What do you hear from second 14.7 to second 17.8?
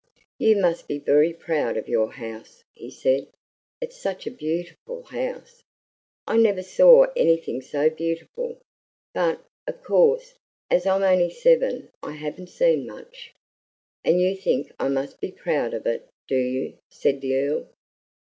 I must be proud of it, do you?" said the Earl.